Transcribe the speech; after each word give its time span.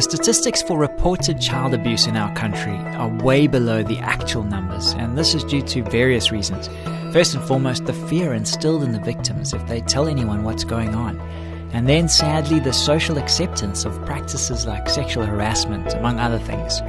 The 0.00 0.16
statistics 0.16 0.62
for 0.62 0.78
reported 0.78 1.42
child 1.42 1.74
abuse 1.74 2.06
in 2.06 2.16
our 2.16 2.34
country 2.34 2.72
are 2.72 3.22
way 3.22 3.46
below 3.46 3.82
the 3.82 3.98
actual 3.98 4.44
numbers, 4.44 4.94
and 4.94 5.18
this 5.18 5.34
is 5.34 5.44
due 5.44 5.60
to 5.60 5.82
various 5.82 6.32
reasons. 6.32 6.68
First 7.12 7.34
and 7.34 7.44
foremost, 7.44 7.84
the 7.84 7.92
fear 7.92 8.32
instilled 8.32 8.82
in 8.82 8.92
the 8.92 8.98
victims 8.98 9.52
if 9.52 9.66
they 9.66 9.82
tell 9.82 10.08
anyone 10.08 10.42
what's 10.42 10.64
going 10.64 10.94
on. 10.94 11.20
And 11.74 11.86
then, 11.86 12.08
sadly, 12.08 12.60
the 12.60 12.72
social 12.72 13.18
acceptance 13.18 13.84
of 13.84 14.02
practices 14.06 14.64
like 14.64 14.88
sexual 14.88 15.26
harassment, 15.26 15.92
among 15.92 16.18
other 16.18 16.38
things. 16.38 16.80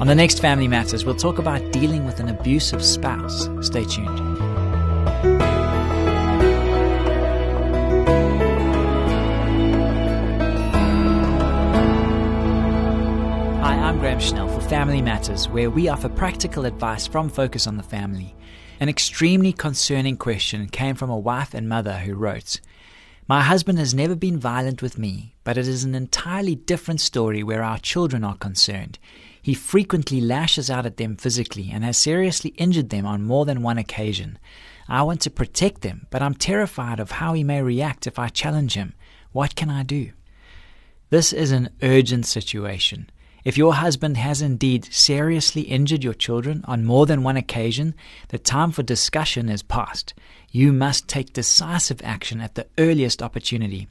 On 0.00 0.06
the 0.06 0.14
next 0.14 0.38
Family 0.38 0.68
Matters, 0.68 1.04
we'll 1.04 1.16
talk 1.16 1.40
about 1.40 1.72
dealing 1.72 2.06
with 2.06 2.20
an 2.20 2.28
abusive 2.28 2.84
spouse. 2.84 3.48
Stay 3.62 3.84
tuned. 3.84 4.43
For 14.14 14.60
Family 14.60 15.02
Matters, 15.02 15.48
where 15.48 15.70
we 15.70 15.88
offer 15.88 16.08
practical 16.08 16.66
advice 16.66 17.04
from 17.04 17.28
Focus 17.28 17.66
on 17.66 17.76
the 17.76 17.82
Family. 17.82 18.32
An 18.78 18.88
extremely 18.88 19.52
concerning 19.52 20.16
question 20.16 20.68
came 20.68 20.94
from 20.94 21.10
a 21.10 21.18
wife 21.18 21.52
and 21.52 21.68
mother 21.68 21.94
who 21.98 22.14
wrote 22.14 22.60
My 23.26 23.40
husband 23.40 23.80
has 23.80 23.92
never 23.92 24.14
been 24.14 24.38
violent 24.38 24.82
with 24.82 24.98
me, 24.98 25.34
but 25.42 25.58
it 25.58 25.66
is 25.66 25.82
an 25.82 25.96
entirely 25.96 26.54
different 26.54 27.00
story 27.00 27.42
where 27.42 27.64
our 27.64 27.80
children 27.80 28.22
are 28.22 28.36
concerned. 28.36 29.00
He 29.42 29.52
frequently 29.52 30.20
lashes 30.20 30.70
out 30.70 30.86
at 30.86 30.96
them 30.96 31.16
physically 31.16 31.70
and 31.72 31.82
has 31.82 31.98
seriously 31.98 32.50
injured 32.50 32.90
them 32.90 33.06
on 33.06 33.24
more 33.24 33.44
than 33.44 33.62
one 33.62 33.78
occasion. 33.78 34.38
I 34.88 35.02
want 35.02 35.22
to 35.22 35.30
protect 35.30 35.80
them, 35.80 36.06
but 36.10 36.22
I'm 36.22 36.34
terrified 36.34 37.00
of 37.00 37.10
how 37.10 37.32
he 37.32 37.42
may 37.42 37.62
react 37.62 38.06
if 38.06 38.20
I 38.20 38.28
challenge 38.28 38.74
him. 38.74 38.94
What 39.32 39.56
can 39.56 39.70
I 39.70 39.82
do? 39.82 40.12
This 41.10 41.32
is 41.32 41.50
an 41.50 41.70
urgent 41.82 42.26
situation. 42.26 43.10
If 43.44 43.58
your 43.58 43.74
husband 43.74 44.16
has 44.16 44.40
indeed 44.40 44.86
seriously 44.86 45.62
injured 45.62 46.02
your 46.02 46.14
children 46.14 46.64
on 46.66 46.86
more 46.86 47.04
than 47.04 47.22
one 47.22 47.36
occasion, 47.36 47.94
the 48.28 48.38
time 48.38 48.72
for 48.72 48.82
discussion 48.82 49.50
is 49.50 49.62
past. 49.62 50.14
You 50.50 50.72
must 50.72 51.08
take 51.08 51.34
decisive 51.34 52.00
action 52.02 52.40
at 52.40 52.54
the 52.54 52.66
earliest 52.78 53.22
opportunity. 53.22 53.86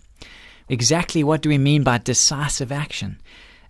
Exactly 0.70 1.24
what 1.24 1.42
do 1.44 1.50
we 1.50 1.60
mean 1.60 1.84
by 1.84 2.00
decisive 2.00 2.72
action? 2.72 3.20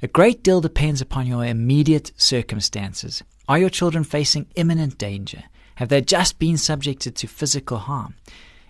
A 0.01 0.07
great 0.07 0.41
deal 0.41 0.61
depends 0.61 1.01
upon 1.01 1.27
your 1.27 1.43
immediate 1.43 2.13
circumstances. 2.15 3.21
Are 3.49 3.59
your 3.59 3.69
children 3.69 4.05
facing 4.05 4.45
imminent 4.55 4.97
danger? 4.97 5.43
Have 5.75 5.89
they 5.89 6.01
just 6.01 6.39
been 6.39 6.57
subjected 6.57 7.15
to 7.17 7.27
physical 7.27 7.77
harm? 7.79 8.15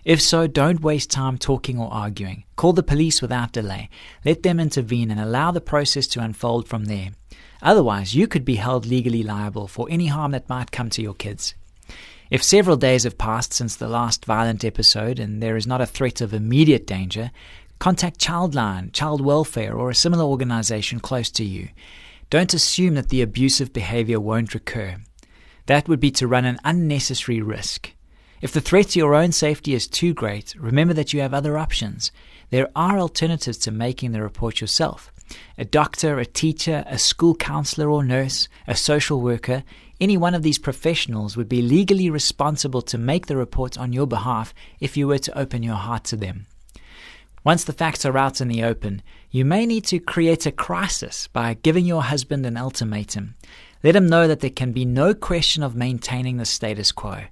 If 0.04 0.20
so, 0.20 0.46
don't 0.46 0.82
waste 0.82 1.10
time 1.10 1.38
talking 1.38 1.78
or 1.78 1.90
arguing. 1.90 2.44
Call 2.56 2.74
the 2.74 2.82
police 2.82 3.22
without 3.22 3.52
delay. 3.52 3.88
Let 4.22 4.42
them 4.42 4.60
intervene 4.60 5.10
and 5.10 5.18
allow 5.18 5.50
the 5.50 5.62
process 5.62 6.06
to 6.08 6.20
unfold 6.20 6.68
from 6.68 6.84
there. 6.84 7.12
Otherwise, 7.62 8.14
you 8.14 8.28
could 8.28 8.44
be 8.44 8.56
held 8.56 8.84
legally 8.84 9.22
liable 9.22 9.66
for 9.66 9.86
any 9.88 10.08
harm 10.08 10.32
that 10.32 10.48
might 10.48 10.70
come 10.70 10.90
to 10.90 11.00
your 11.00 11.14
kids. 11.14 11.54
If 12.30 12.42
several 12.42 12.76
days 12.76 13.04
have 13.04 13.16
passed 13.16 13.54
since 13.54 13.76
the 13.76 13.88
last 13.88 14.26
violent 14.26 14.62
episode 14.62 15.18
and 15.18 15.42
there 15.42 15.56
is 15.56 15.66
not 15.66 15.80
a 15.80 15.86
threat 15.86 16.20
of 16.20 16.34
immediate 16.34 16.86
danger, 16.86 17.30
contact 17.78 18.18
Childline, 18.20 18.92
Child 18.92 19.22
Welfare, 19.22 19.74
or 19.74 19.88
a 19.88 19.94
similar 19.94 20.24
organization 20.24 21.00
close 21.00 21.30
to 21.30 21.44
you. 21.44 21.70
Don't 22.28 22.52
assume 22.52 22.94
that 22.94 23.08
the 23.08 23.22
abusive 23.22 23.72
behavior 23.72 24.20
won't 24.20 24.52
recur. 24.52 24.96
That 25.64 25.88
would 25.88 26.00
be 26.00 26.10
to 26.12 26.26
run 26.26 26.44
an 26.44 26.58
unnecessary 26.62 27.40
risk. 27.40 27.93
If 28.44 28.52
the 28.52 28.60
threat 28.60 28.88
to 28.88 28.98
your 28.98 29.14
own 29.14 29.32
safety 29.32 29.72
is 29.72 29.88
too 29.88 30.12
great, 30.12 30.54
remember 30.58 30.92
that 30.92 31.14
you 31.14 31.22
have 31.22 31.32
other 31.32 31.56
options. 31.56 32.12
There 32.50 32.68
are 32.76 32.98
alternatives 32.98 33.56
to 33.60 33.70
making 33.70 34.12
the 34.12 34.20
report 34.20 34.60
yourself. 34.60 35.10
A 35.56 35.64
doctor, 35.64 36.18
a 36.18 36.26
teacher, 36.26 36.84
a 36.86 36.98
school 36.98 37.34
counselor 37.34 37.88
or 37.88 38.04
nurse, 38.04 38.50
a 38.66 38.76
social 38.76 39.22
worker, 39.22 39.64
any 39.98 40.18
one 40.18 40.34
of 40.34 40.42
these 40.42 40.58
professionals 40.58 41.38
would 41.38 41.48
be 41.48 41.62
legally 41.62 42.10
responsible 42.10 42.82
to 42.82 42.98
make 42.98 43.28
the 43.28 43.36
report 43.38 43.78
on 43.78 43.94
your 43.94 44.06
behalf 44.06 44.52
if 44.78 44.94
you 44.94 45.08
were 45.08 45.16
to 45.20 45.38
open 45.38 45.62
your 45.62 45.76
heart 45.76 46.04
to 46.04 46.16
them. 46.16 46.44
Once 47.44 47.64
the 47.64 47.72
facts 47.72 48.04
are 48.04 48.18
out 48.18 48.42
in 48.42 48.48
the 48.48 48.62
open, 48.62 49.00
you 49.30 49.46
may 49.46 49.64
need 49.64 49.86
to 49.86 49.98
create 49.98 50.44
a 50.44 50.52
crisis 50.52 51.28
by 51.28 51.54
giving 51.54 51.86
your 51.86 52.02
husband 52.02 52.44
an 52.44 52.58
ultimatum. 52.58 53.36
Let 53.82 53.96
him 53.96 54.06
know 54.06 54.28
that 54.28 54.40
there 54.40 54.50
can 54.50 54.72
be 54.72 54.84
no 54.84 55.14
question 55.14 55.62
of 55.62 55.74
maintaining 55.74 56.36
the 56.36 56.44
status 56.44 56.92
quo. 56.92 57.22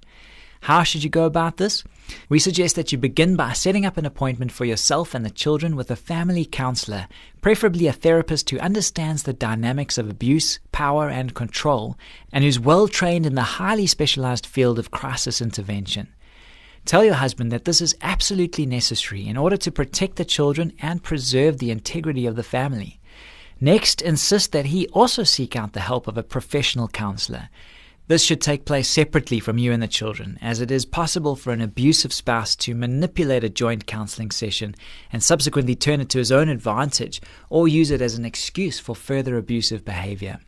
How 0.63 0.83
should 0.83 1.03
you 1.03 1.09
go 1.09 1.25
about 1.25 1.57
this? 1.57 1.83
We 2.29 2.39
suggest 2.39 2.77
that 2.77 2.93
you 2.93 2.97
begin 2.97 3.35
by 3.35 3.51
setting 3.51 3.85
up 3.85 3.97
an 3.97 4.05
appointment 4.05 4.53
for 4.53 4.63
yourself 4.63 5.13
and 5.13 5.25
the 5.25 5.29
children 5.29 5.75
with 5.75 5.91
a 5.91 5.97
family 5.97 6.45
counselor, 6.45 7.09
preferably 7.41 7.87
a 7.87 7.91
therapist 7.91 8.49
who 8.49 8.59
understands 8.59 9.23
the 9.23 9.33
dynamics 9.33 9.97
of 9.97 10.09
abuse, 10.09 10.59
power, 10.71 11.09
and 11.09 11.35
control, 11.35 11.97
and 12.31 12.45
who's 12.45 12.61
well 12.61 12.87
trained 12.87 13.25
in 13.25 13.35
the 13.35 13.59
highly 13.59 13.85
specialized 13.85 14.45
field 14.45 14.79
of 14.79 14.89
crisis 14.89 15.41
intervention. 15.41 16.07
Tell 16.85 17.03
your 17.03 17.15
husband 17.15 17.51
that 17.51 17.65
this 17.65 17.81
is 17.81 17.97
absolutely 18.01 18.65
necessary 18.65 19.27
in 19.27 19.35
order 19.35 19.57
to 19.57 19.69
protect 19.69 20.15
the 20.15 20.23
children 20.23 20.71
and 20.79 21.03
preserve 21.03 21.57
the 21.57 21.71
integrity 21.71 22.25
of 22.25 22.37
the 22.37 22.41
family. 22.41 23.01
Next, 23.59 24.01
insist 24.01 24.53
that 24.53 24.67
he 24.67 24.87
also 24.93 25.23
seek 25.23 25.57
out 25.57 25.73
the 25.73 25.81
help 25.81 26.07
of 26.07 26.17
a 26.17 26.23
professional 26.23 26.87
counselor. 26.87 27.49
This 28.07 28.21
should 28.23 28.41
take 28.41 28.65
place 28.65 28.89
separately 28.89 29.39
from 29.39 29.57
you 29.57 29.71
and 29.71 29.81
the 29.81 29.87
children, 29.87 30.37
as 30.41 30.59
it 30.59 30.71
is 30.71 30.85
possible 30.85 31.37
for 31.37 31.53
an 31.53 31.61
abusive 31.61 32.11
spouse 32.11 32.53
to 32.57 32.75
manipulate 32.75 33.45
a 33.45 33.49
joint 33.49 33.85
counseling 33.85 34.29
session 34.29 34.75
and 35.13 35.23
subsequently 35.23 35.73
turn 35.73 36.01
it 36.01 36.09
to 36.09 36.17
his 36.17 36.31
own 36.31 36.49
advantage 36.49 37.21
or 37.49 37.67
use 37.67 37.91
it 37.91 38.01
as 38.01 38.15
an 38.15 38.25
excuse 38.25 38.77
for 38.77 38.93
further 38.93 39.37
abusive 39.37 39.85
behavior. 39.85 40.39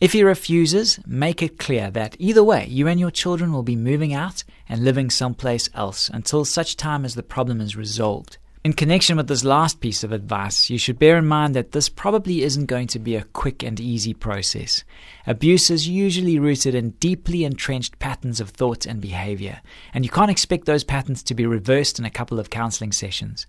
If 0.00 0.12
he 0.12 0.22
refuses, 0.22 1.00
make 1.04 1.42
it 1.42 1.58
clear 1.58 1.90
that 1.90 2.14
either 2.20 2.44
way, 2.44 2.66
you 2.68 2.86
and 2.86 3.00
your 3.00 3.10
children 3.10 3.52
will 3.52 3.64
be 3.64 3.76
moving 3.76 4.14
out 4.14 4.44
and 4.68 4.84
living 4.84 5.10
someplace 5.10 5.68
else 5.74 6.08
until 6.08 6.44
such 6.44 6.76
time 6.76 7.04
as 7.04 7.16
the 7.16 7.22
problem 7.24 7.60
is 7.60 7.76
resolved. 7.76 8.38
In 8.62 8.74
connection 8.74 9.16
with 9.16 9.26
this 9.26 9.42
last 9.42 9.80
piece 9.80 10.04
of 10.04 10.12
advice, 10.12 10.68
you 10.68 10.76
should 10.76 10.98
bear 10.98 11.16
in 11.16 11.24
mind 11.24 11.56
that 11.56 11.72
this 11.72 11.88
probably 11.88 12.42
isn't 12.42 12.66
going 12.66 12.88
to 12.88 12.98
be 12.98 13.16
a 13.16 13.24
quick 13.24 13.62
and 13.62 13.80
easy 13.80 14.12
process. 14.12 14.84
Abuse 15.26 15.70
is 15.70 15.88
usually 15.88 16.38
rooted 16.38 16.74
in 16.74 16.90
deeply 16.90 17.44
entrenched 17.44 17.98
patterns 17.98 18.38
of 18.38 18.50
thought 18.50 18.84
and 18.84 19.00
behavior, 19.00 19.62
and 19.94 20.04
you 20.04 20.10
can't 20.10 20.30
expect 20.30 20.66
those 20.66 20.84
patterns 20.84 21.22
to 21.22 21.34
be 21.34 21.46
reversed 21.46 21.98
in 21.98 22.04
a 22.04 22.10
couple 22.10 22.38
of 22.38 22.50
counseling 22.50 22.92
sessions. 22.92 23.46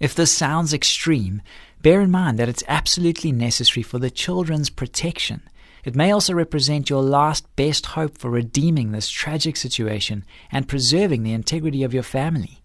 If 0.00 0.16
this 0.16 0.32
sounds 0.32 0.74
extreme, 0.74 1.40
bear 1.80 2.00
in 2.00 2.10
mind 2.10 2.36
that 2.40 2.48
it's 2.48 2.64
absolutely 2.66 3.30
necessary 3.30 3.84
for 3.84 4.00
the 4.00 4.10
children's 4.10 4.68
protection. 4.68 5.42
It 5.84 5.94
may 5.94 6.10
also 6.10 6.34
represent 6.34 6.90
your 6.90 7.02
last 7.02 7.54
best 7.54 7.86
hope 7.86 8.18
for 8.18 8.30
redeeming 8.30 8.90
this 8.90 9.08
tragic 9.08 9.56
situation 9.56 10.24
and 10.50 10.66
preserving 10.66 11.22
the 11.22 11.34
integrity 11.34 11.84
of 11.84 11.94
your 11.94 12.02
family. 12.02 12.63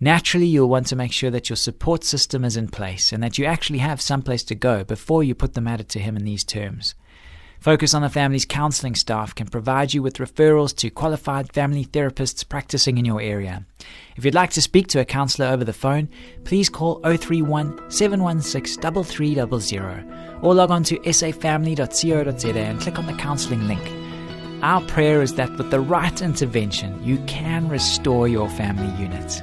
Naturally, 0.00 0.46
you'll 0.46 0.68
want 0.68 0.86
to 0.88 0.96
make 0.96 1.12
sure 1.12 1.30
that 1.30 1.48
your 1.48 1.56
support 1.56 2.04
system 2.04 2.44
is 2.44 2.56
in 2.56 2.68
place 2.68 3.12
and 3.12 3.22
that 3.22 3.38
you 3.38 3.44
actually 3.44 3.78
have 3.78 4.00
someplace 4.00 4.42
to 4.44 4.54
go 4.54 4.84
before 4.84 5.22
you 5.22 5.34
put 5.34 5.54
the 5.54 5.60
matter 5.60 5.84
to 5.84 5.98
him 5.98 6.16
in 6.16 6.24
these 6.24 6.44
terms. 6.44 6.94
Focus 7.64 7.94
on 7.94 8.02
the 8.02 8.10
Family's 8.10 8.44
counseling 8.44 8.94
staff 8.94 9.34
can 9.34 9.46
provide 9.46 9.94
you 9.94 10.02
with 10.02 10.18
referrals 10.18 10.76
to 10.76 10.90
qualified 10.90 11.50
family 11.50 11.86
therapists 11.86 12.46
practicing 12.46 12.98
in 12.98 13.06
your 13.06 13.22
area. 13.22 13.64
If 14.16 14.24
you'd 14.26 14.34
like 14.34 14.50
to 14.50 14.60
speak 14.60 14.88
to 14.88 15.00
a 15.00 15.04
counselor 15.06 15.46
over 15.46 15.64
the 15.64 15.72
phone, 15.72 16.10
please 16.44 16.68
call 16.68 17.00
031 17.00 17.90
716 17.90 19.04
3300 19.04 20.42
or 20.42 20.54
log 20.54 20.70
on 20.70 20.84
to 20.84 20.98
safamily.co.za 20.98 22.58
and 22.58 22.80
click 22.80 22.98
on 22.98 23.06
the 23.06 23.14
counseling 23.14 23.66
link. 23.66 23.82
Our 24.62 24.82
prayer 24.82 25.22
is 25.22 25.34
that 25.36 25.56
with 25.56 25.70
the 25.70 25.80
right 25.80 26.20
intervention, 26.20 27.02
you 27.02 27.16
can 27.26 27.70
restore 27.70 28.28
your 28.28 28.50
family 28.50 28.94
unit. 29.02 29.42